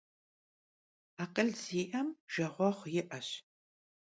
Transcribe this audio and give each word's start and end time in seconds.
Akhıl 1.23 1.49
zi'em 1.61 2.07
jjeguegu 2.31 2.85
yi'eş. 2.93 3.27